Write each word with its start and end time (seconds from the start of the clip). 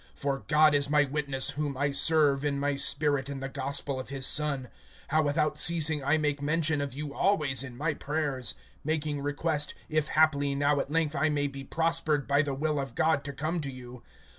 (9)For 0.19 0.47
God 0.47 0.73
is 0.73 0.89
my 0.89 1.03
witness, 1.03 1.51
whom 1.51 1.77
I 1.77 1.91
serve 1.91 2.43
in 2.43 2.57
my 2.59 2.75
spirit 2.75 3.29
in 3.29 3.39
the 3.39 3.47
gospel 3.47 3.99
of 3.99 4.09
his 4.09 4.25
Son, 4.25 4.69
how 5.09 5.21
without 5.21 5.59
ceasing 5.59 6.03
I 6.03 6.17
make 6.17 6.41
mention 6.41 6.81
of 6.81 6.95
you 6.95 7.13
always 7.13 7.61
in 7.63 7.77
my 7.77 7.93
prayers; 7.93 8.55
(10)making 8.83 9.21
request, 9.23 9.75
if 9.89 10.07
haply 10.07 10.55
now 10.55 10.79
at 10.79 10.89
length 10.91 11.15
I 11.15 11.29
may 11.29 11.45
be 11.45 11.63
prospered 11.63 12.27
by 12.27 12.41
the 12.41 12.55
will 12.55 12.79
of 12.79 12.95
God 12.95 13.23
to 13.25 13.31
come 13.31 13.61
to 13.61 13.69
you. 13.71 14.01